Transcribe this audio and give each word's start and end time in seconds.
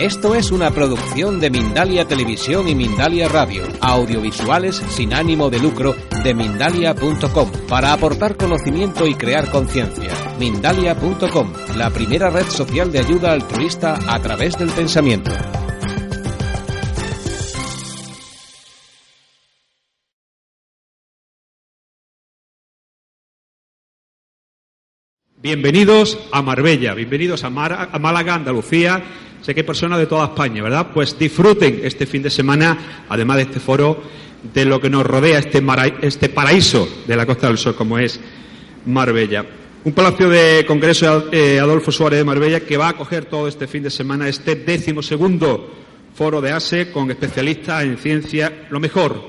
Esto 0.00 0.34
es 0.34 0.50
una 0.50 0.70
producción 0.70 1.40
de 1.40 1.50
Mindalia 1.50 2.08
Televisión 2.08 2.66
y 2.70 2.74
Mindalia 2.74 3.28
Radio, 3.28 3.64
audiovisuales 3.82 4.76
sin 4.76 5.12
ánimo 5.12 5.50
de 5.50 5.58
lucro 5.58 5.94
de 6.24 6.32
mindalia.com, 6.32 7.50
para 7.68 7.92
aportar 7.92 8.38
conocimiento 8.38 9.06
y 9.06 9.14
crear 9.14 9.50
conciencia. 9.50 10.10
Mindalia.com, 10.38 11.52
la 11.76 11.90
primera 11.90 12.30
red 12.30 12.46
social 12.46 12.90
de 12.90 13.00
ayuda 13.00 13.32
altruista 13.32 13.98
a 14.08 14.18
través 14.22 14.56
del 14.56 14.70
pensamiento. 14.70 15.32
Bienvenidos 25.42 26.18
a 26.32 26.40
Marbella, 26.40 26.94
bienvenidos 26.94 27.44
a, 27.44 27.48
a 27.48 27.98
Málaga, 27.98 28.34
Andalucía. 28.34 29.02
Sé 29.50 29.54
que 29.54 29.62
hay 29.62 29.66
personas 29.66 29.98
de 29.98 30.06
toda 30.06 30.26
España, 30.26 30.62
¿verdad? 30.62 30.92
Pues 30.94 31.18
disfruten 31.18 31.80
este 31.82 32.06
fin 32.06 32.22
de 32.22 32.30
semana, 32.30 33.04
además 33.08 33.38
de 33.38 33.42
este 33.42 33.58
foro, 33.58 34.00
de 34.54 34.64
lo 34.64 34.80
que 34.80 34.88
nos 34.88 35.04
rodea 35.04 35.40
este, 35.40 35.60
este 36.02 36.28
paraíso 36.28 36.88
de 37.04 37.16
la 37.16 37.26
Costa 37.26 37.48
del 37.48 37.58
Sol, 37.58 37.74
como 37.74 37.98
es 37.98 38.20
Marbella. 38.86 39.44
Un 39.82 39.92
palacio 39.92 40.30
de 40.30 40.64
congreso 40.68 41.24
eh, 41.32 41.58
Adolfo 41.58 41.90
Suárez 41.90 42.20
de 42.20 42.24
Marbella 42.24 42.60
que 42.60 42.76
va 42.76 42.86
a 42.86 42.90
acoger 42.90 43.24
todo 43.24 43.48
este 43.48 43.66
fin 43.66 43.82
de 43.82 43.90
semana 43.90 44.28
este 44.28 44.54
décimo 44.54 45.02
segundo 45.02 45.68
foro 46.14 46.40
de 46.40 46.52
ASE 46.52 46.92
con 46.92 47.10
especialistas 47.10 47.82
en 47.82 47.98
ciencia, 47.98 48.68
lo 48.70 48.78
mejor, 48.78 49.20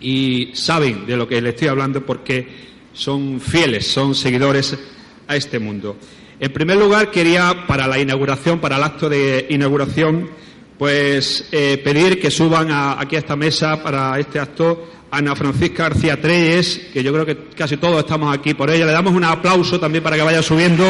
y 0.00 0.50
saben 0.54 1.06
de 1.06 1.16
lo 1.16 1.26
que 1.26 1.42
les 1.42 1.54
estoy 1.54 1.66
hablando 1.66 2.06
porque 2.06 2.46
son 2.92 3.40
fieles, 3.40 3.88
son 3.88 4.14
seguidores 4.14 4.78
a 5.26 5.34
este 5.34 5.58
mundo. 5.58 5.96
En 6.40 6.50
primer 6.54 6.78
lugar, 6.78 7.10
quería 7.10 7.66
para 7.66 7.86
la 7.86 7.98
inauguración, 7.98 8.60
para 8.60 8.76
el 8.76 8.82
acto 8.82 9.10
de 9.10 9.46
inauguración, 9.50 10.30
pues 10.78 11.44
eh, 11.52 11.78
pedir 11.84 12.18
que 12.18 12.30
suban 12.30 12.68
aquí 12.70 13.16
a 13.16 13.18
esta 13.18 13.36
mesa 13.36 13.82
para 13.82 14.18
este 14.18 14.40
acto 14.40 14.88
Ana 15.10 15.36
Francisca 15.36 15.90
García 15.90 16.18
Treyes, 16.18 16.80
que 16.94 17.02
yo 17.02 17.12
creo 17.12 17.26
que 17.26 17.36
casi 17.54 17.76
todos 17.76 17.98
estamos 17.98 18.34
aquí 18.34 18.54
por 18.54 18.70
ella. 18.70 18.86
Le 18.86 18.92
damos 18.92 19.12
un 19.12 19.24
aplauso 19.24 19.78
también 19.78 20.02
para 20.02 20.16
que 20.16 20.22
vaya 20.22 20.42
subiendo. 20.42 20.84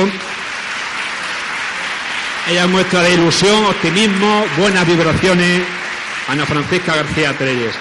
Ella 2.48 2.64
es 2.64 2.70
muestra 2.70 3.02
de 3.02 3.14
ilusión, 3.14 3.64
optimismo, 3.64 4.44
buenas 4.56 4.86
vibraciones. 4.86 5.62
Ana 6.28 6.46
Francisca 6.46 6.94
García 6.94 7.36
Treyes. 7.36 7.74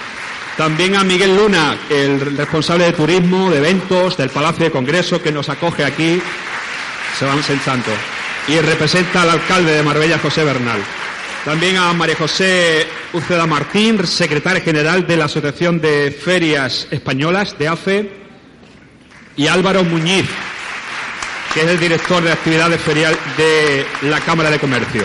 También 0.56 0.96
a 0.96 1.04
Miguel 1.04 1.36
Luna, 1.36 1.78
el 1.88 2.36
responsable 2.36 2.86
de 2.86 2.92
turismo, 2.94 3.48
de 3.48 3.58
eventos, 3.58 4.16
del 4.16 4.30
Palacio 4.30 4.64
de 4.64 4.72
Congreso, 4.72 5.22
que 5.22 5.30
nos 5.30 5.48
acoge 5.48 5.84
aquí. 5.84 6.20
Se 7.20 7.26
van 7.26 7.42
sentando. 7.42 7.90
Y 8.48 8.58
representa 8.60 9.20
al 9.20 9.28
alcalde 9.28 9.72
de 9.72 9.82
Marbella, 9.82 10.18
José 10.18 10.42
Bernal. 10.42 10.80
También 11.44 11.76
a 11.76 11.92
María 11.92 12.16
José 12.16 12.86
Uceda 13.12 13.46
Martín, 13.46 14.06
secretaria 14.06 14.62
general 14.62 15.06
de 15.06 15.18
la 15.18 15.26
Asociación 15.26 15.82
de 15.82 16.12
Ferias 16.12 16.88
Españolas, 16.90 17.58
de 17.58 17.68
AFE. 17.68 18.10
Y 19.36 19.48
Álvaro 19.48 19.84
Muñiz, 19.84 20.24
que 21.52 21.60
es 21.60 21.66
el 21.66 21.78
director 21.78 22.22
de 22.22 22.32
actividades 22.32 22.80
ferial 22.80 23.14
de 23.36 23.84
la 24.00 24.20
Cámara 24.20 24.50
de 24.50 24.58
Comercio. 24.58 25.04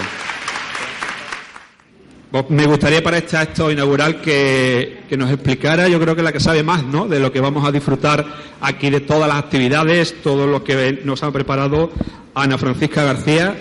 Pues 2.36 2.50
me 2.50 2.66
gustaría 2.66 3.02
para 3.02 3.20
este 3.20 3.38
acto 3.38 3.72
inaugural 3.72 4.20
que, 4.20 5.04
que 5.08 5.16
nos 5.16 5.32
explicara, 5.32 5.88
yo 5.88 5.98
creo 6.02 6.18
que 6.18 6.22
la 6.22 6.34
que 6.34 6.42
sabe 6.42 6.64
más, 6.64 6.84
¿no? 6.84 7.08
De 7.08 7.18
lo 7.18 7.32
que 7.32 7.40
vamos 7.40 7.66
a 7.66 7.72
disfrutar 7.72 8.26
aquí 8.60 8.90
de 8.90 9.00
todas 9.00 9.30
las 9.30 9.38
actividades, 9.38 10.22
todo 10.22 10.46
lo 10.46 10.62
que 10.62 11.00
nos 11.06 11.24
ha 11.24 11.32
preparado 11.32 11.92
Ana 12.34 12.58
Francisca 12.58 13.06
García. 13.06 13.56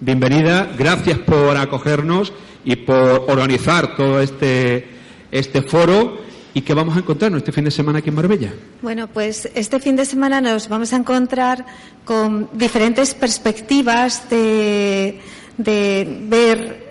Bienvenida, 0.00 0.70
gracias 0.78 1.18
por 1.18 1.54
acogernos 1.58 2.32
y 2.64 2.76
por 2.76 3.26
organizar 3.28 3.94
todo 3.94 4.18
este, 4.22 4.88
este 5.30 5.60
foro 5.60 6.16
y 6.54 6.62
que 6.62 6.72
vamos 6.72 6.96
a 6.96 7.00
encontrarnos 7.00 7.42
este 7.42 7.52
fin 7.52 7.64
de 7.64 7.70
semana 7.70 7.98
aquí 7.98 8.08
en 8.08 8.14
Marbella. 8.14 8.54
Bueno, 8.80 9.06
pues 9.06 9.50
este 9.54 9.80
fin 9.80 9.96
de 9.96 10.06
semana 10.06 10.40
nos 10.40 10.70
vamos 10.70 10.94
a 10.94 10.96
encontrar 10.96 11.66
con 12.06 12.48
diferentes 12.54 13.12
perspectivas 13.12 14.30
de, 14.30 15.20
de 15.58 16.22
ver 16.22 16.83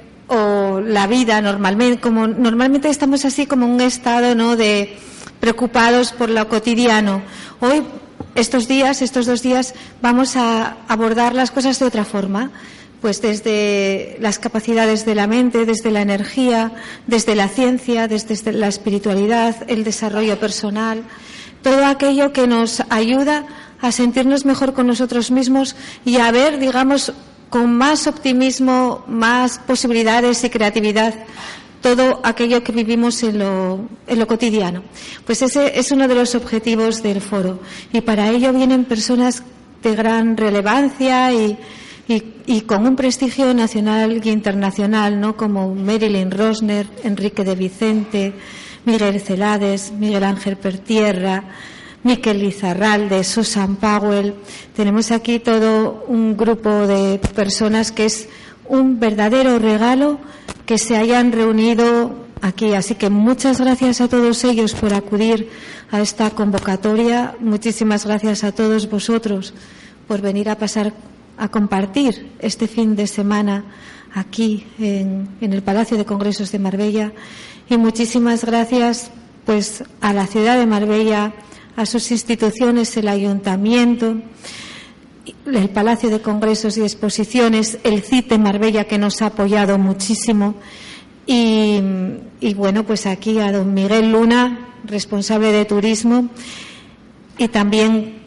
la 0.84 1.08
vida 1.08 1.42
normalmente, 1.42 2.02
como 2.02 2.28
normalmente 2.28 2.90
estamos 2.90 3.26
así 3.26 3.46
como 3.46 3.66
un 3.66 3.82
estado 3.82 4.36
¿no? 4.36 4.56
de 4.56 4.98
preocupados 5.40 6.12
por 6.12 6.30
lo 6.30 6.48
cotidiano. 6.48 7.22
Hoy, 7.60 7.84
estos 8.36 8.68
días, 8.68 9.02
estos 9.02 9.26
dos 9.26 9.42
días, 9.42 9.74
vamos 10.02 10.36
a 10.36 10.78
abordar 10.88 11.36
las 11.36 11.52
cosas 11.52 11.80
de 11.80 11.86
otra 11.86 12.06
forma 12.06 12.52
pues 13.04 13.22
desde 13.22 14.16
las 14.22 14.40
capacidades 14.40 15.06
de 15.06 15.14
la 15.14 15.28
mente, 15.28 15.66
desde 15.66 15.92
la 15.92 16.02
energía, 16.02 16.72
desde 17.06 17.36
la 17.36 17.50
ciencia, 17.50 18.08
desde 18.08 18.54
la 18.54 18.70
espiritualidad, 18.70 19.58
el 19.68 19.84
desarrollo 19.84 20.40
personal, 20.40 21.04
todo 21.62 21.86
aquello 21.86 22.32
que 22.32 22.48
nos 22.48 22.82
ayuda 22.90 23.46
a 23.82 23.92
sentirnos 23.92 24.46
mejor 24.46 24.72
con 24.72 24.88
nosotros 24.88 25.32
mismos 25.32 25.76
y 26.06 26.16
a 26.16 26.32
ver, 26.32 26.60
digamos, 26.60 27.12
con 27.54 27.72
más 27.78 28.08
optimismo, 28.08 29.04
más 29.06 29.60
posibilidades 29.60 30.44
y 30.44 30.50
creatividad 30.50 31.14
todo 31.82 32.20
aquello 32.24 32.64
que 32.64 32.72
vivimos 32.72 33.22
en 33.22 33.38
lo, 33.38 33.88
en 34.08 34.18
lo 34.18 34.26
cotidiano. 34.26 34.82
Pues 35.24 35.44
ese 35.44 35.78
es 35.78 35.92
uno 35.92 36.08
de 36.08 36.16
los 36.16 36.34
objetivos 36.34 37.04
del 37.04 37.22
foro 37.22 37.60
y 37.92 38.02
para 38.02 38.32
ello 38.32 38.52
vienen 38.54 38.86
personas 38.86 39.44
de 39.84 39.96
gran 39.96 40.36
relevancia 40.36 41.32
y, 41.32 41.60
con 42.66 42.88
un 42.88 42.96
prestigio 42.96 43.54
nacional 43.54 44.20
y 44.24 44.30
internacional, 44.32 45.22
¿no? 45.22 45.38
Como 45.38 45.76
Marilyn 45.76 46.32
Rosner, 46.32 46.88
Enrique 47.04 47.44
de 47.44 47.54
Vicente, 47.54 48.34
Miguel 48.86 49.22
Celades, 49.22 49.92
Miguel 49.92 50.24
Ángel 50.24 50.58
Pertierra, 50.58 51.44
Miquel 52.04 52.40
Lizarralde, 52.40 53.24
Susan 53.24 53.78
Powell. 53.78 54.36
Tenemos 54.76 55.12
aquí 55.12 55.40
todo 55.40 56.06
un 56.08 56.36
grupo 56.36 56.70
de 56.86 57.20
personas 57.34 57.92
que 57.92 58.06
es 58.06 58.28
un 58.68 59.00
verdadero 59.00 59.60
regalo 59.60 60.20
que 60.66 60.78
se 60.78 60.98
hayan 60.98 61.32
reunido 61.32 62.26
aquí. 62.42 62.74
Así 62.74 62.96
que 62.96 63.10
muchas 63.10 63.60
gracias 63.60 64.02
a 64.02 64.08
todos 64.08 64.44
ellos 64.44 64.74
por 64.74 64.94
acudir 64.94 65.50
a 65.92 66.02
esta 66.02 66.30
convocatoria. 66.32 67.36
Muchísimas 67.40 68.06
gracias 68.06 68.44
a 68.44 68.52
todos 68.52 68.90
vosotros 68.90 69.54
por 70.08 70.22
venir 70.22 70.50
a 70.50 70.58
pasar 70.58 70.94
a 71.38 71.48
compartir 71.48 72.32
este 72.40 72.68
fin 72.68 72.96
de 72.96 73.08
semana 73.08 73.64
aquí 74.14 74.68
en, 74.78 75.30
en, 75.42 75.54
el 75.54 75.64
Palacio 75.64 75.98
de 75.98 76.06
Congresos 76.06 76.52
de 76.52 76.60
Marbella 76.60 77.12
y 77.68 77.78
muchísimas 77.78 78.46
gracias 78.46 79.10
pues 79.46 79.84
a 80.00 80.14
la 80.14 80.28
ciudad 80.28 80.58
de 80.58 80.68
Marbella, 80.68 81.34
a 81.76 81.86
sus 81.86 82.12
instituciones, 82.12 82.96
el 82.98 83.08
ayuntamiento, 83.08 84.16
el 85.46 85.70
Palacio 85.70 86.10
de 86.10 86.22
Congresos 86.22 86.78
y 86.78 86.82
Exposiciones, 86.82 87.80
el 87.84 88.04
CITE 88.04 88.38
Marbella 88.38 88.86
que 88.86 88.98
nos 88.98 89.22
ha 89.22 89.28
apoyado 89.28 89.78
muchísimo 89.78 90.56
y, 91.26 91.82
bueno 92.56 92.84
pues 92.84 93.06
aquí 93.06 93.40
a 93.40 93.52
don 93.52 93.74
Miguel 93.74 94.12
Luna, 94.12 94.74
responsable 94.86 95.52
de 95.52 95.66
turismo 95.66 96.30
y 97.38 97.48
también 97.48 98.22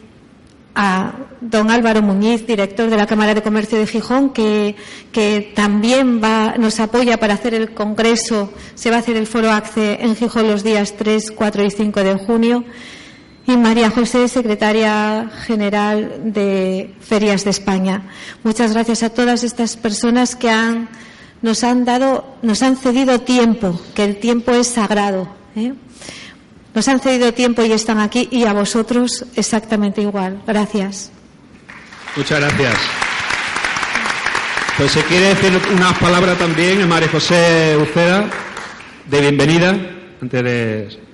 a 0.75 1.13
don 1.41 1.71
Álvaro 1.71 2.01
Muñiz, 2.01 2.45
director 2.45 2.89
de 2.89 2.97
la 2.97 3.07
Cámara 3.07 3.33
de 3.33 3.41
Comercio 3.41 3.79
de 3.79 3.87
Gijón, 3.87 4.31
que, 4.31 4.75
que 5.11 5.53
también 5.55 6.21
va, 6.23 6.55
nos 6.57 6.79
apoya 6.79 7.17
para 7.17 7.35
hacer 7.35 7.53
el 7.53 7.73
congreso. 7.73 8.51
Se 8.75 8.89
va 8.89 8.97
a 8.97 8.99
hacer 8.99 9.17
el 9.17 9.27
foro 9.27 9.51
ACCE 9.51 10.03
en 10.03 10.15
Gijón 10.15 10.47
los 10.47 10.63
días 10.63 10.95
3, 10.97 11.31
4 11.31 11.63
y 11.63 11.71
5 11.71 12.03
de 12.03 12.13
junio. 12.15 12.63
Y 13.47 13.55
María 13.55 13.89
José, 13.89 14.27
secretaria 14.27 15.31
general 15.45 16.33
de 16.33 16.93
Ferias 16.99 17.45
de 17.45 17.51
España. 17.51 18.01
Muchas 18.43 18.73
gracias 18.73 19.03
a 19.03 19.09
todas 19.09 19.45
estas 19.45 19.77
personas 19.77 20.35
que 20.35 20.49
han, 20.49 20.89
nos 21.41 21.63
han 21.63 21.85
dado, 21.85 22.35
nos 22.41 22.61
han 22.61 22.75
cedido 22.75 23.21
tiempo, 23.21 23.79
que 23.95 24.03
el 24.03 24.17
tiempo 24.17 24.51
es 24.51 24.67
sagrado. 24.67 25.29
¿eh? 25.55 25.73
Nos 26.75 26.89
han 26.89 26.99
cedido 26.99 27.33
tiempo 27.33 27.63
y 27.63 27.71
están 27.71 27.99
aquí 27.99 28.27
y 28.31 28.43
a 28.43 28.51
vosotros 28.51 29.25
exactamente 29.37 30.01
igual. 30.01 30.41
Gracias. 30.45 31.09
Muchas 32.17 32.41
gracias. 32.41 32.75
Pues 34.77 34.91
se 34.91 35.01
quiere 35.03 35.27
decir 35.29 35.57
unas 35.73 35.97
palabras 35.99 36.37
también 36.37 36.81
a 36.81 36.85
María 36.85 37.07
José 37.07 37.77
Uceda 37.81 38.29
de 39.05 39.21
bienvenida, 39.21 39.69
antes 40.21 40.43
de, 40.43 41.06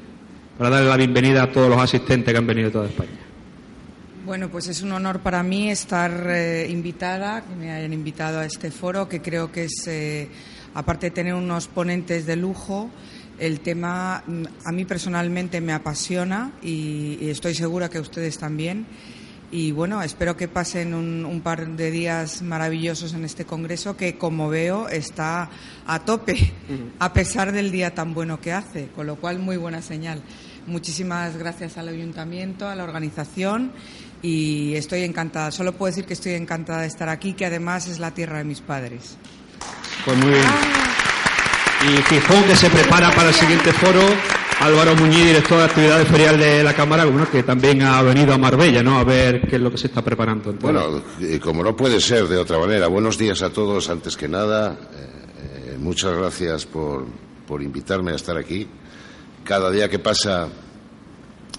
para 0.58 0.70
darle 0.70 0.90
la 0.90 0.98
bienvenida 0.98 1.44
a 1.44 1.52
todos 1.52 1.70
los 1.70 1.80
asistentes 1.80 2.32
que 2.32 2.38
han 2.38 2.48
venido 2.48 2.68
de 2.68 2.74
toda 2.74 2.88
España. 2.88 3.20
Bueno, 4.26 4.50
pues 4.50 4.68
es 4.68 4.82
un 4.82 4.92
honor 4.94 5.20
para 5.20 5.44
mí 5.44 5.70
estar 5.70 6.28
eh, 6.30 6.68
invitada, 6.70 7.42
que 7.42 7.56
me 7.56 7.72
hayan 7.72 7.92
invitado 7.92 8.40
a 8.40 8.46
este 8.46 8.72
foro, 8.72 9.10
que 9.10 9.22
creo 9.22 9.52
que 9.52 9.66
es, 9.66 9.88
eh, 9.88 10.30
aparte 10.74 11.08
de 11.08 11.12
tener 11.12 11.34
unos 11.34 11.68
ponentes 11.68 12.26
de 12.26 12.38
lujo, 12.38 12.90
el 13.38 13.60
tema 13.60 14.24
mm, 14.26 14.44
a 14.66 14.72
mí 14.72 14.86
personalmente 14.86 15.60
me 15.60 15.74
apasiona 15.74 16.54
y, 16.62 17.18
y 17.20 17.30
estoy 17.30 17.54
segura 17.54 17.90
que 17.90 17.98
a 17.98 18.02
ustedes 18.02 18.38
también. 18.38 18.86
Y 19.54 19.72
bueno, 19.72 20.02
espero 20.02 20.36
que 20.36 20.48
pasen 20.48 20.96
un, 20.96 21.24
un, 21.26 21.42
par 21.42 21.68
de 21.68 21.92
días 21.92 22.42
maravillosos 22.42 23.14
en 23.14 23.24
este 23.24 23.46
congreso 23.46 23.96
que, 23.96 24.18
como 24.18 24.50
veo, 24.50 24.90
está 24.90 25.48
a 25.86 26.00
tope, 26.00 26.52
a 26.98 27.14
pesar 27.14 27.52
del 27.52 27.70
día 27.70 27.94
tan 27.94 28.16
bueno 28.16 28.42
que 28.42 28.52
hace, 28.52 28.88
con 28.96 29.06
lo 29.06 29.18
cual 29.18 29.38
muy 29.38 29.58
buena 29.58 29.84
señal. 29.84 30.24
Muchísimas 30.66 31.38
gracias 31.38 31.78
al 31.78 31.90
ayuntamiento, 31.90 32.68
a 32.68 32.74
la 32.74 32.84
organización 32.84 33.72
y 34.24 34.74
estoy 34.74 35.04
encantada. 35.04 35.52
Solo 35.52 35.74
puedo 35.74 35.92
decir 35.92 36.06
que 36.06 36.14
estoy 36.14 36.34
encantada 36.34 36.82
de 36.82 36.88
estar 36.88 37.10
aquí, 37.10 37.34
que 37.34 37.46
además 37.46 37.88
es 37.88 38.00
la 38.00 38.10
tierra 38.10 38.40
de 38.40 38.46
mis 38.46 38.60
padres. 38.60 39.20
Pues 40.04 40.18
muy 40.18 40.32
bien. 40.32 40.46
Y 41.92 42.02
Gijón, 42.02 42.44
que 42.46 42.56
se 42.56 42.72
prepara 42.72 43.12
para 43.12 43.30
el 43.30 43.36
siguiente 43.36 43.72
foro. 43.72 44.02
Álvaro 44.60 44.96
Muñiz, 44.96 45.26
director 45.26 45.58
de 45.58 45.64
actividades 45.66 46.08
ferial 46.08 46.40
de 46.40 46.64
la 46.64 46.74
Cámara, 46.74 47.06
bueno, 47.06 47.30
que 47.30 47.44
también 47.44 47.82
ha 47.82 48.02
venido 48.02 48.34
a 48.34 48.38
Marbella, 48.38 48.82
¿no? 48.82 48.98
A 48.98 49.04
ver 49.04 49.42
qué 49.48 49.58
es 49.58 49.62
lo 49.62 49.72
que 49.72 49.78
se 49.78 49.88
está 49.88 50.02
preparando. 50.02 50.52
Entonces. 50.52 51.04
Bueno, 51.20 51.42
como 51.42 51.64
no 51.64 51.76
puede 51.76 52.00
ser 52.00 52.28
de 52.28 52.38
otra 52.38 52.58
manera, 52.58 52.88
buenos 52.88 53.18
días 53.18 53.42
a 53.42 53.50
todos 53.50 53.90
antes 53.90 54.16
que 54.16 54.28
nada. 54.28 54.78
Eh, 54.94 55.78
muchas 55.80 56.18
gracias 56.18 56.66
por, 56.66 57.06
por, 57.48 57.62
invitarme 57.62 58.12
a 58.12 58.16
estar 58.16 58.38
aquí. 58.38 58.68
Cada 59.44 59.70
día 59.70 59.90
que 59.90 60.00
pasa 60.00 60.48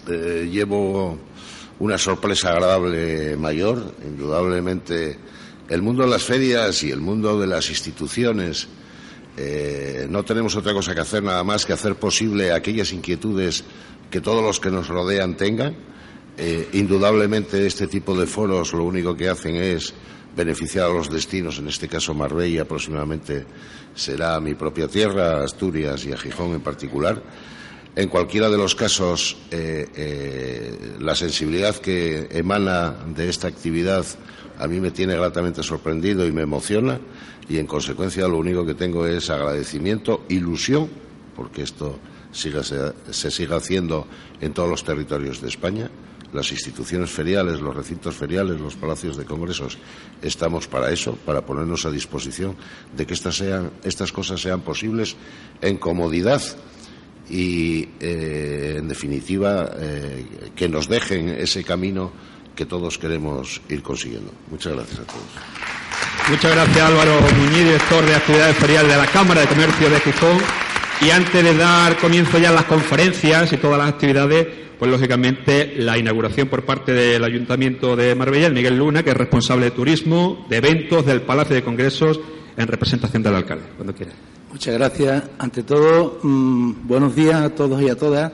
eh, 0.08 0.48
llevo 0.50 1.18
una 1.80 1.98
sorpresa 1.98 2.50
agradable 2.50 3.36
mayor. 3.36 3.94
Indudablemente, 4.04 5.18
el 5.68 5.82
mundo 5.82 6.04
de 6.04 6.10
las 6.10 6.22
ferias 6.22 6.82
y 6.82 6.90
el 6.90 7.00
mundo 7.00 7.38
de 7.38 7.46
las 7.46 7.68
instituciones 7.68 8.68
eh, 9.36 10.06
no 10.08 10.22
tenemos 10.22 10.54
otra 10.56 10.72
cosa 10.72 10.94
que 10.94 11.00
hacer 11.00 11.22
nada 11.22 11.42
más 11.42 11.66
que 11.66 11.72
hacer 11.72 11.96
posible 11.96 12.52
aquellas 12.52 12.92
inquietudes 12.92 13.64
que 14.10 14.20
todos 14.20 14.42
los 14.42 14.60
que 14.60 14.70
nos 14.70 14.88
rodean 14.88 15.36
tengan. 15.36 15.74
Eh, 16.36 16.68
indudablemente 16.72 17.66
este 17.66 17.86
tipo 17.86 18.16
de 18.18 18.26
foros 18.26 18.72
lo 18.72 18.84
único 18.84 19.16
que 19.16 19.28
hacen 19.28 19.56
es 19.56 19.94
beneficiar 20.36 20.86
a 20.86 20.92
los 20.92 21.08
destinos, 21.08 21.58
en 21.60 21.68
este 21.68 21.86
caso 21.86 22.12
Marbella 22.12 22.64
próximamente 22.64 23.46
será 23.94 24.40
mi 24.40 24.54
propia 24.54 24.88
tierra, 24.88 25.44
Asturias 25.44 26.04
y 26.06 26.12
a 26.12 26.16
Gijón 26.16 26.54
en 26.54 26.60
particular. 26.60 27.22
En 27.94 28.08
cualquiera 28.08 28.50
de 28.50 28.56
los 28.56 28.74
casos, 28.74 29.36
eh, 29.52 30.96
la 30.98 31.14
sensibilidad 31.14 31.76
que 31.76 32.26
emana 32.32 32.96
de 33.14 33.28
esta 33.28 33.46
actividad 33.46 34.04
a 34.58 34.66
mí 34.66 34.80
me 34.80 34.90
tiene 34.90 35.14
gratamente 35.16 35.62
sorprendido 35.62 36.26
y 36.26 36.32
me 36.32 36.42
emociona 36.42 36.98
y 37.48 37.58
en 37.58 37.66
consecuencia 37.66 38.28
lo 38.28 38.38
único 38.38 38.64
que 38.64 38.74
tengo 38.74 39.06
es 39.06 39.30
agradecimiento, 39.30 40.24
ilusión, 40.28 40.88
porque 41.36 41.62
esto 41.62 41.98
siga, 42.32 42.62
se, 42.62 42.92
se 43.10 43.30
siga 43.30 43.56
haciendo 43.56 44.06
en 44.40 44.52
todos 44.52 44.68
los 44.68 44.84
territorios 44.84 45.40
de 45.40 45.48
España. 45.48 45.90
Las 46.32 46.50
instituciones 46.50 47.10
feriales, 47.10 47.60
los 47.60 47.76
recintos 47.76 48.16
feriales, 48.16 48.60
los 48.60 48.74
palacios 48.74 49.16
de 49.16 49.24
congresos, 49.24 49.78
estamos 50.20 50.66
para 50.66 50.90
eso, 50.90 51.16
para 51.24 51.46
ponernos 51.46 51.86
a 51.86 51.90
disposición 51.90 52.56
de 52.96 53.06
que 53.06 53.14
estas, 53.14 53.36
sean, 53.36 53.70
estas 53.84 54.10
cosas 54.10 54.40
sean 54.40 54.62
posibles 54.62 55.16
en 55.60 55.76
comodidad 55.76 56.42
y, 57.28 57.88
eh, 58.00 58.76
en 58.78 58.88
definitiva, 58.88 59.70
eh, 59.78 60.50
que 60.56 60.68
nos 60.68 60.88
dejen 60.88 61.28
ese 61.28 61.62
camino 61.62 62.12
que 62.54 62.66
todos 62.66 62.98
queremos 62.98 63.60
ir 63.68 63.82
consiguiendo. 63.82 64.32
Muchas 64.50 64.74
gracias 64.74 65.00
a 65.00 65.04
todos. 65.04 65.22
Muchas 66.30 66.52
gracias 66.52 66.78
Álvaro 66.78 67.20
Muñiz, 67.38 67.64
director 67.64 68.04
de 68.06 68.14
actividades 68.14 68.56
feriales 68.56 68.92
de 68.92 68.98
la 68.98 69.06
Cámara 69.06 69.42
de 69.42 69.46
Comercio 69.46 69.90
de 69.90 70.00
Gijón. 70.00 70.38
Y 71.02 71.10
antes 71.10 71.44
de 71.44 71.54
dar 71.54 71.98
comienzo 71.98 72.38
ya 72.38 72.50
a 72.50 72.52
las 72.52 72.64
conferencias 72.64 73.52
y 73.52 73.56
todas 73.58 73.78
las 73.78 73.90
actividades, 73.90 74.46
pues 74.78 74.90
lógicamente 74.90 75.74
la 75.76 75.98
inauguración 75.98 76.48
por 76.48 76.64
parte 76.64 76.92
del 76.92 77.22
Ayuntamiento 77.24 77.94
de 77.96 78.14
Marbella, 78.14 78.46
el 78.46 78.54
Miguel 78.54 78.78
Luna, 78.78 79.02
que 79.02 79.10
es 79.10 79.16
responsable 79.16 79.66
de 79.66 79.70
turismo, 79.72 80.46
de 80.48 80.56
eventos 80.56 81.04
del 81.04 81.22
Palacio 81.22 81.56
de 81.56 81.62
Congresos 81.62 82.20
en 82.56 82.66
representación 82.66 83.22
del 83.22 83.34
alcalde. 83.34 83.64
Cuando 83.76 83.94
quiera. 83.94 84.12
Muchas 84.50 84.74
gracias. 84.74 85.24
Ante 85.38 85.64
todo, 85.64 86.20
mmm, 86.22 86.86
buenos 86.86 87.14
días 87.14 87.34
a 87.34 87.50
todos 87.50 87.82
y 87.82 87.88
a 87.88 87.96
todas. 87.96 88.32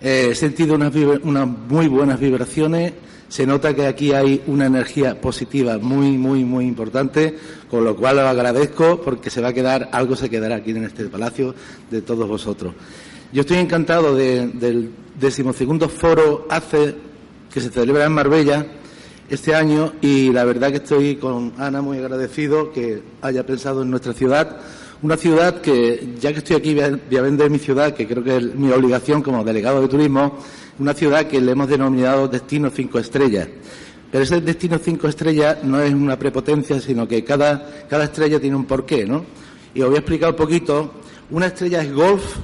Eh, 0.00 0.28
he 0.30 0.34
sentido 0.34 0.74
unas, 0.74 0.94
unas 0.94 1.48
muy 1.48 1.88
buenas 1.88 2.20
vibraciones 2.20 2.92
se 3.28 3.46
nota 3.46 3.74
que 3.74 3.86
aquí 3.86 4.12
hay 4.12 4.42
una 4.46 4.66
energía 4.66 5.20
positiva 5.20 5.78
muy, 5.78 6.16
muy, 6.16 6.44
muy 6.44 6.66
importante, 6.66 7.36
con 7.68 7.84
lo 7.84 7.96
cual 7.96 8.16
lo 8.16 8.28
agradezco 8.28 9.00
porque 9.00 9.30
se 9.30 9.40
va 9.40 9.48
a 9.48 9.52
quedar, 9.52 9.88
algo 9.92 10.16
se 10.16 10.30
quedará 10.30 10.56
aquí 10.56 10.70
en 10.70 10.84
este 10.84 11.04
palacio 11.06 11.54
de 11.90 12.02
todos 12.02 12.28
vosotros. 12.28 12.74
Yo 13.32 13.40
estoy 13.40 13.58
encantado 13.58 14.14
de, 14.14 14.46
del 14.48 14.90
decimosegundo 15.18 15.88
foro 15.88 16.46
ACE 16.48 16.94
que 17.52 17.60
se 17.60 17.70
celebra 17.70 18.04
en 18.04 18.12
Marbella 18.12 18.66
este 19.28 19.54
año 19.54 19.94
y 20.00 20.30
la 20.30 20.44
verdad 20.44 20.70
que 20.70 20.76
estoy 20.76 21.16
con 21.16 21.52
Ana 21.58 21.82
muy 21.82 21.98
agradecido 21.98 22.70
que 22.70 23.02
haya 23.22 23.44
pensado 23.44 23.82
en 23.82 23.90
nuestra 23.90 24.12
ciudad. 24.12 24.58
Una 25.02 25.16
ciudad 25.16 25.60
que, 25.60 26.14
ya 26.20 26.32
que 26.32 26.38
estoy 26.38 26.56
aquí, 26.56 26.74
voy 26.74 27.18
a 27.18 27.22
vender 27.22 27.50
mi 27.50 27.58
ciudad, 27.58 27.92
que 27.94 28.06
creo 28.06 28.24
que 28.24 28.36
es 28.36 28.54
mi 28.54 28.70
obligación 28.70 29.22
como 29.22 29.44
delegado 29.44 29.82
de 29.82 29.88
turismo, 29.88 30.38
una 30.78 30.94
ciudad 30.94 31.26
que 31.26 31.40
le 31.40 31.52
hemos 31.52 31.68
denominado 31.68 32.28
destino 32.28 32.70
cinco 32.70 32.98
estrellas. 32.98 33.48
Pero 34.10 34.24
ese 34.24 34.40
destino 34.40 34.78
cinco 34.78 35.08
estrellas 35.08 35.58
no 35.64 35.80
es 35.80 35.92
una 35.92 36.18
prepotencia, 36.18 36.80
sino 36.80 37.06
que 37.08 37.24
cada, 37.24 37.86
cada 37.88 38.04
estrella 38.04 38.40
tiene 38.40 38.56
un 38.56 38.64
porqué, 38.64 39.04
¿no? 39.04 39.24
Y 39.74 39.82
os 39.82 39.88
voy 39.88 39.96
a 39.96 40.00
explicar 40.00 40.30
un 40.30 40.36
poquito. 40.36 40.94
Una 41.30 41.46
estrella 41.46 41.82
es 41.82 41.92
golf 41.92 42.36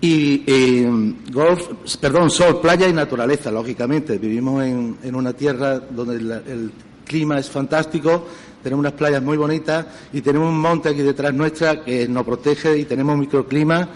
y, 0.00 0.84
golf, 1.32 1.68
perdón, 2.00 2.30
sol, 2.30 2.60
playa 2.60 2.88
y 2.88 2.92
naturaleza, 2.92 3.50
lógicamente. 3.50 4.18
Vivimos 4.18 4.64
en, 4.64 4.96
en 5.02 5.14
una 5.14 5.32
tierra 5.32 5.78
donde 5.78 6.16
el, 6.16 6.30
el 6.30 6.72
clima 7.04 7.38
es 7.38 7.50
fantástico, 7.50 8.24
tenemos 8.62 8.80
unas 8.80 8.92
playas 8.92 9.22
muy 9.22 9.36
bonitas 9.36 9.86
y 10.12 10.20
tenemos 10.20 10.48
un 10.48 10.60
monte 10.60 10.90
aquí 10.90 11.02
detrás 11.02 11.34
nuestra 11.34 11.82
que 11.82 12.06
nos 12.06 12.24
protege 12.24 12.78
y 12.78 12.84
tenemos 12.84 13.14
un 13.14 13.20
microclima 13.20 13.88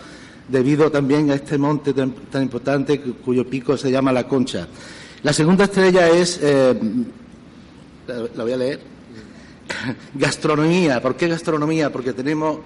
debido 0.49 0.91
también 0.91 1.31
a 1.31 1.35
este 1.35 1.59
monte 1.59 1.93
tan, 1.93 2.13
tan 2.31 2.43
importante 2.43 3.01
cuyo 3.01 3.49
pico 3.49 3.77
se 3.77 3.91
llama 3.91 4.13
La 4.13 4.29
Concha. 4.29 4.67
La 5.23 5.33
segunda 5.33 5.65
estrella 5.65 6.09
es, 6.11 6.39
eh, 6.43 6.75
la 8.07 8.43
voy 8.43 8.53
a 8.53 8.57
leer, 8.57 8.81
gastronomía. 10.15 11.01
¿Por 11.01 11.17
qué 11.17 11.29
gastronomía? 11.29 11.91
Porque 11.91 12.13
tenemos 12.13 12.59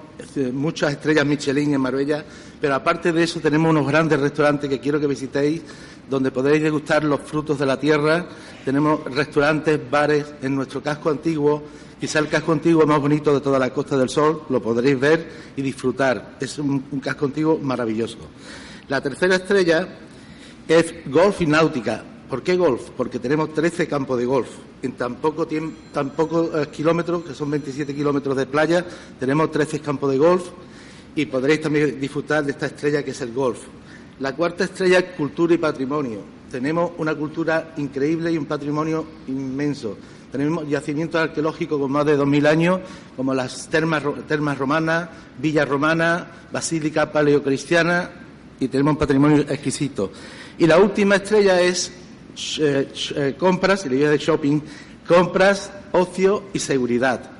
muchas 0.52 0.92
estrellas 0.92 1.24
Michelin 1.24 1.74
en 1.74 1.80
Marbella, 1.80 2.24
pero 2.60 2.74
aparte 2.74 3.12
de 3.12 3.22
eso 3.22 3.40
tenemos 3.40 3.70
unos 3.70 3.86
grandes 3.86 4.18
restaurantes 4.18 4.68
que 4.68 4.80
quiero 4.80 4.98
que 5.00 5.06
visitéis, 5.06 5.62
donde 6.08 6.30
podéis 6.30 6.62
degustar 6.62 7.04
los 7.04 7.20
frutos 7.20 7.58
de 7.58 7.66
la 7.66 7.78
tierra. 7.78 8.26
Tenemos 8.64 9.04
restaurantes, 9.04 9.78
bares 9.90 10.26
en 10.42 10.54
nuestro 10.54 10.82
casco 10.82 11.10
antiguo, 11.10 11.62
quizá 12.00 12.18
el 12.18 12.28
casco 12.28 12.52
antiguo 12.52 12.86
más 12.86 13.00
bonito 13.00 13.34
de 13.34 13.40
toda 13.40 13.58
la 13.58 13.72
Costa 13.72 13.96
del 13.96 14.08
Sol, 14.08 14.42
lo 14.48 14.62
podréis 14.62 14.98
ver 14.98 15.28
y 15.56 15.62
disfrutar. 15.62 16.36
Es 16.40 16.58
un, 16.58 16.84
un 16.90 17.00
casco 17.00 17.26
antiguo 17.26 17.58
maravilloso. 17.58 18.18
La 18.88 19.00
tercera 19.00 19.36
estrella 19.36 19.88
es 20.66 20.94
golf 21.06 21.40
y 21.40 21.46
náutica. 21.46 22.04
¿Por 22.28 22.42
qué 22.42 22.56
golf? 22.56 22.90
Porque 22.96 23.18
tenemos 23.18 23.54
13 23.54 23.88
campos 23.88 24.18
de 24.18 24.26
golf. 24.26 24.48
En 24.82 24.92
tan 24.92 25.16
poco, 25.16 25.46
tiempo, 25.46 25.76
tan 25.92 26.10
poco 26.10 26.58
eh, 26.58 26.68
kilómetros, 26.68 27.24
que 27.24 27.34
son 27.34 27.50
27 27.50 27.94
kilómetros 27.94 28.36
de 28.36 28.46
playa, 28.46 28.84
tenemos 29.18 29.50
13 29.50 29.80
campos 29.80 30.10
de 30.10 30.18
golf 30.18 30.50
y 31.14 31.26
podréis 31.26 31.62
también 31.62 31.98
disfrutar 31.98 32.44
de 32.44 32.52
esta 32.52 32.66
estrella 32.66 33.02
que 33.02 33.12
es 33.12 33.20
el 33.22 33.32
golf. 33.32 33.60
La 34.20 34.36
cuarta 34.36 34.64
estrella 34.64 34.98
es 34.98 35.16
cultura 35.16 35.54
y 35.54 35.58
patrimonio. 35.58 36.20
Tenemos 36.50 36.92
una 36.98 37.14
cultura 37.14 37.72
increíble 37.78 38.30
y 38.30 38.38
un 38.38 38.46
patrimonio 38.46 39.04
inmenso. 39.26 39.96
Tenemos 40.30 40.68
yacimientos 40.68 41.20
arqueológicos 41.20 41.80
con 41.80 41.90
más 41.90 42.04
de 42.04 42.18
2.000 42.18 42.46
años, 42.46 42.80
como 43.16 43.32
las 43.32 43.68
termas, 43.68 44.02
romanas, 44.58 45.08
Villa 45.38 45.64
Romana, 45.64 46.26
Basílica 46.52 47.10
Paleocristiana, 47.10 48.10
y 48.60 48.68
tenemos 48.68 48.92
un 48.92 48.98
patrimonio 48.98 49.38
exquisito. 49.40 50.12
Y 50.58 50.66
la 50.66 50.78
última 50.78 51.16
estrella 51.16 51.60
es 51.60 51.92
eh, 52.60 52.88
eh, 53.16 53.34
compras, 53.38 53.86
y 53.86 53.88
le 53.88 53.96
voy 53.96 54.04
a 54.04 54.10
de 54.10 54.18
shopping, 54.18 54.60
compras, 55.06 55.72
ocio 55.92 56.44
y 56.52 56.58
seguridad. 56.58 57.30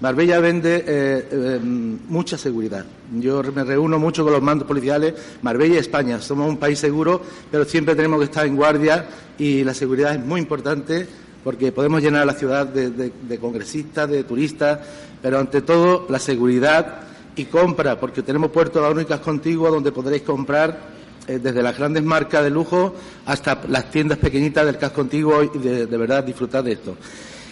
Marbella 0.00 0.38
vende 0.38 0.84
eh, 0.86 1.60
mucha 1.60 2.38
seguridad. 2.38 2.86
Yo 3.18 3.42
me 3.42 3.64
reúno 3.64 3.98
mucho 3.98 4.22
con 4.22 4.32
los 4.32 4.40
mandos 4.40 4.66
policiales. 4.66 5.14
Marbella 5.42 5.74
y 5.74 5.78
España 5.78 6.20
somos 6.20 6.48
un 6.48 6.56
país 6.56 6.78
seguro, 6.78 7.20
pero 7.50 7.64
siempre 7.64 7.96
tenemos 7.96 8.20
que 8.20 8.26
estar 8.26 8.46
en 8.46 8.54
guardia 8.54 9.06
y 9.38 9.64
la 9.64 9.74
seguridad 9.74 10.14
es 10.14 10.24
muy 10.24 10.40
importante 10.40 11.06
porque 11.44 11.72
podemos 11.72 12.02
llenar 12.02 12.26
la 12.26 12.34
ciudad 12.34 12.66
de, 12.66 13.38
congresistas, 13.38 14.08
de 14.08 14.24
turistas, 14.24 14.80
pero 15.22 15.38
ante 15.38 15.62
todo 15.62 16.06
la 16.08 16.18
seguridad 16.18 17.00
y 17.36 17.44
compra, 17.44 17.98
porque 17.98 18.22
tenemos 18.22 18.50
puertos 18.50 18.92
únicas 18.92 19.20
contiguas 19.20 19.72
donde 19.72 19.92
podréis 19.92 20.22
comprar 20.22 20.78
eh, 21.26 21.38
desde 21.40 21.62
las 21.62 21.76
grandes 21.76 22.02
marcas 22.02 22.42
de 22.42 22.50
lujo 22.50 22.94
hasta 23.26 23.60
las 23.68 23.90
tiendas 23.90 24.18
pequeñitas 24.18 24.66
del 24.66 24.78
casco 24.78 25.02
antiguo 25.02 25.42
y 25.42 25.58
de, 25.58 25.86
verdad 25.86 26.24
disfrutar 26.24 26.64
de 26.64 26.72
esto. 26.72 26.96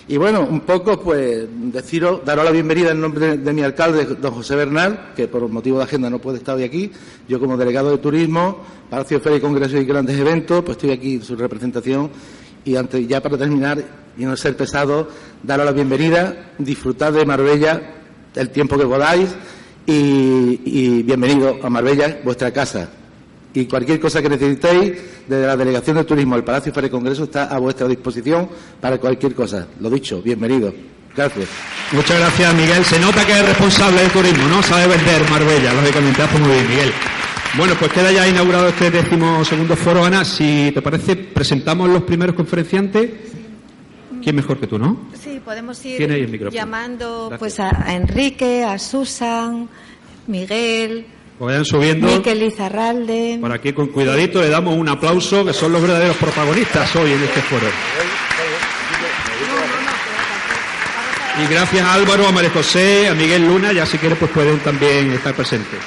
Y 0.09 0.19
bueno, 0.19 0.47
un 0.49 0.61
poco, 0.61 1.01
pues, 1.01 1.47
deciros, 1.51 2.25
daros 2.25 2.45
la 2.45 2.53
bienvenida 2.53 2.93
en 2.93 3.01
nombre 3.01 3.27
de, 3.27 3.39
de 3.39 3.53
mi 3.53 3.63
alcalde, 3.63 4.05
don 4.05 4.35
José 4.35 4.55
Bernal, 4.55 5.13
que 5.17 5.27
por 5.27 5.49
motivo 5.49 5.79
de 5.79 5.85
agenda 5.85 6.09
no 6.09 6.21
puede 6.21 6.39
estar 6.39 6.55
hoy 6.55 6.63
aquí. 6.63 6.93
Yo, 7.29 7.41
como 7.41 7.57
delegado 7.57 7.91
de 7.91 7.99
turismo, 7.99 8.59
Palacio 8.89 9.21
Feria 9.21 9.39
y 9.39 9.41
Congresos 9.41 9.81
y 9.81 9.85
grandes 9.85 10.17
eventos, 10.17 10.63
pues 10.63 10.77
estoy 10.77 10.93
aquí 10.93 11.15
en 11.15 11.23
su 11.23 11.35
representación. 11.35 12.11
Y 12.67 12.77
antes, 12.77 13.07
ya 13.07 13.23
para 13.23 13.39
terminar, 13.39 13.83
y 14.19 14.25
no 14.25 14.37
ser 14.37 14.57
pesado, 14.57 15.09
daros 15.43 15.65
la 15.65 15.73
bienvenida, 15.73 16.51
disfrutad 16.59 17.13
de 17.13 17.25
Marbella 17.25 17.95
el 18.35 18.51
tiempo 18.51 18.77
que 18.77 18.85
podáis 18.85 19.31
y, 19.87 21.03
bienvenido 21.05 21.59
a 21.63 21.71
Marbella, 21.71 22.19
vuestra 22.25 22.53
casa. 22.53 22.91
Y 23.55 23.67
cualquier 23.67 24.01
cosa 24.01 24.21
que 24.21 24.29
necesitéis, 24.29 24.95
desde 25.29 25.47
la 25.47 25.57
Delegación 25.57 25.97
de 25.97 26.05
Turismo 26.05 26.35
al 26.35 26.43
Palacio 26.43 26.73
Feria 26.73 26.89
y 26.89 26.91
Congreso 26.91 27.25
está 27.25 27.45
a 27.45 27.59
vuestra 27.59 27.87
disposición 27.87 28.49
para 28.81 28.99
cualquier 28.99 29.35
cosa. 29.35 29.69
Lo 29.81 29.89
dicho, 29.89 30.21
bienvenido. 30.21 30.75
Gracias. 31.17 31.49
Muchas 31.93 32.19
gracias, 32.19 32.55
Miguel. 32.55 32.85
Se 32.85 32.99
nota 32.99 33.25
que 33.25 33.33
es 33.33 33.47
responsable 33.47 34.03
del 34.03 34.11
turismo, 34.11 34.49
¿no? 34.49 34.63
Sabe 34.63 34.89
vender 34.89 35.31
Marbella, 35.31 35.73
lógicamente. 35.73 36.21
Hace 36.21 36.39
muy 36.39 36.51
bien, 36.51 36.69
Miguel. 36.69 36.93
Bueno, 37.57 37.75
pues 37.79 37.91
queda 37.93 38.13
ya 38.13 38.29
inaugurado 38.29 38.69
este 38.69 38.91
décimo 38.91 39.45
segundo 39.45 39.77
foro. 39.77 40.05
Ana, 40.05 40.25
si 40.25 40.71
te 40.75 40.83
parece, 40.83 41.17
presentamos 41.17 41.89
los 41.89 42.03
primeros 42.03 42.37
conferenciantes. 42.37 43.11
¿Quién 44.23 44.37
mejor 44.37 44.59
que 44.59 44.67
tú, 44.67 44.79
no? 44.79 45.09
Sí, 45.23 45.41
podemos 45.45 45.83
ir 45.87 46.51
llamando 46.51 47.29
Gracias. 47.31 47.39
pues 47.39 47.61
a, 47.61 47.71
a 47.89 47.95
Enrique, 47.95 48.65
a 48.65 48.79
Susan, 48.79 49.69
Miguel, 50.27 51.07
Pues 51.39 51.47
vayan 51.47 51.65
subiendo. 51.65 52.09
Miquel 52.09 52.43
Izarralde. 52.43 53.39
Por 53.41 53.53
aquí, 53.53 53.73
con 53.73 53.87
cuidadito, 53.89 54.43
le 54.43 54.51
damos 54.51 54.77
un 54.77 54.89
aplauso, 54.89 55.45
que 55.45 55.53
son 55.53 55.73
los 55.73 55.81
verdaderos 55.81 56.17
protagonistas 56.17 56.95
hoy 56.97 57.13
en 57.13 57.23
este 57.23 57.41
foro. 57.43 57.67
Y 61.43 61.53
gracias 61.53 61.83
a 61.87 61.95
Álvaro, 61.95 62.27
a 62.27 62.33
María 62.33 62.51
José, 62.51 63.09
a 63.09 63.15
Miguel 63.15 63.47
Luna, 63.47 63.73
ya 63.73 63.87
si 63.87 63.97
quieren 63.99 64.19
pues 64.19 64.31
pueden 64.31 64.59
también 64.61 65.13
estar 65.13 65.35
presentes. 65.35 65.79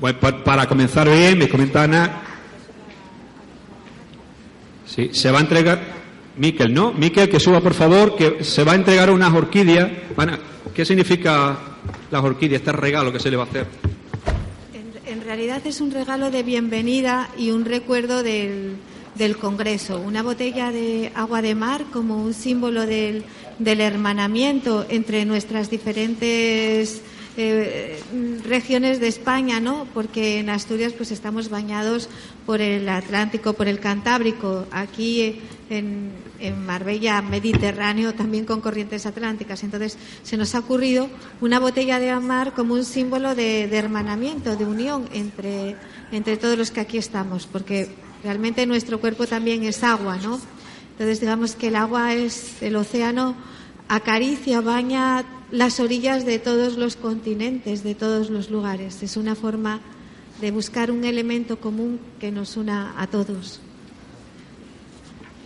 Bueno, 0.00 0.18
pa- 0.20 0.42
para 0.44 0.66
comenzar 0.66 1.08
bien, 1.08 1.38
me 1.38 1.48
comenta 1.48 1.82
Ana. 1.84 2.22
Sí, 4.86 5.10
se 5.12 5.30
va 5.30 5.38
a 5.38 5.42
entregar. 5.42 5.94
Miquel, 6.36 6.74
¿no? 6.74 6.92
Miquel, 6.92 7.28
que 7.28 7.38
suba 7.38 7.60
por 7.60 7.74
favor, 7.74 8.16
que 8.16 8.42
se 8.42 8.64
va 8.64 8.72
a 8.72 8.74
entregar 8.74 9.10
unas 9.10 9.32
orquídeas. 9.32 9.88
Ana, 10.16 10.38
¿qué 10.74 10.84
significa 10.84 11.56
las 12.10 12.24
orquídeas, 12.24 12.60
este 12.60 12.72
regalo 12.72 13.12
que 13.12 13.20
se 13.20 13.30
le 13.30 13.36
va 13.36 13.44
a 13.44 13.46
hacer? 13.46 13.66
En, 14.74 15.12
en 15.12 15.24
realidad 15.24 15.62
es 15.64 15.80
un 15.80 15.92
regalo 15.92 16.30
de 16.32 16.42
bienvenida 16.42 17.28
y 17.38 17.52
un 17.52 17.64
recuerdo 17.64 18.24
del, 18.24 18.76
del 19.14 19.36
Congreso. 19.36 20.00
Una 20.00 20.24
botella 20.24 20.72
de 20.72 21.12
agua 21.14 21.40
de 21.40 21.54
mar 21.54 21.84
como 21.92 22.20
un 22.20 22.34
símbolo 22.34 22.84
del, 22.84 23.24
del 23.60 23.80
hermanamiento 23.80 24.86
entre 24.88 25.24
nuestras 25.26 25.70
diferentes 25.70 27.00
eh, 27.36 28.00
regiones 28.44 29.00
de 29.00 29.08
España, 29.08 29.60
¿no? 29.60 29.86
Porque 29.92 30.38
en 30.38 30.50
Asturias 30.50 30.92
pues 30.92 31.10
estamos 31.10 31.48
bañados 31.48 32.08
por 32.46 32.60
el 32.60 32.88
Atlántico, 32.88 33.54
por 33.54 33.66
el 33.66 33.80
Cantábrico. 33.80 34.66
Aquí 34.70 35.20
eh, 35.22 35.40
en, 35.70 36.10
en 36.38 36.64
Marbella, 36.64 37.22
Mediterráneo, 37.22 38.14
también 38.14 38.44
con 38.44 38.60
corrientes 38.60 39.06
atlánticas. 39.06 39.64
Entonces 39.64 39.98
se 40.22 40.36
nos 40.36 40.54
ha 40.54 40.60
ocurrido 40.60 41.08
una 41.40 41.58
botella 41.58 41.98
de 41.98 42.14
mar 42.20 42.52
como 42.54 42.74
un 42.74 42.84
símbolo 42.84 43.34
de, 43.34 43.66
de 43.66 43.76
hermanamiento, 43.76 44.56
de 44.56 44.64
unión 44.64 45.08
entre, 45.12 45.76
entre 46.12 46.36
todos 46.36 46.56
los 46.56 46.70
que 46.70 46.80
aquí 46.80 46.98
estamos, 46.98 47.46
porque 47.46 47.88
realmente 48.22 48.66
nuestro 48.66 49.00
cuerpo 49.00 49.26
también 49.26 49.64
es 49.64 49.82
agua, 49.82 50.18
¿no? 50.18 50.40
Entonces 50.92 51.20
digamos 51.20 51.56
que 51.56 51.68
el 51.68 51.76
agua 51.76 52.14
es 52.14 52.62
el 52.62 52.76
océano 52.76 53.34
acaricia, 53.88 54.60
baña 54.60 55.24
las 55.54 55.78
orillas 55.78 56.26
de 56.26 56.40
todos 56.40 56.76
los 56.76 56.96
continentes, 56.96 57.84
de 57.84 57.94
todos 57.94 58.28
los 58.28 58.50
lugares. 58.50 59.04
Es 59.04 59.16
una 59.16 59.36
forma 59.36 59.80
de 60.40 60.50
buscar 60.50 60.90
un 60.90 61.04
elemento 61.04 61.60
común 61.60 62.00
que 62.18 62.32
nos 62.32 62.56
una 62.56 63.00
a 63.00 63.06
todos. 63.06 63.60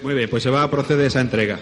Muy 0.02 0.14
bien, 0.14 0.30
pues 0.30 0.42
se 0.42 0.50
va 0.50 0.62
a 0.62 0.70
proceder 0.70 1.06
esa 1.06 1.20
entrega. 1.20 1.60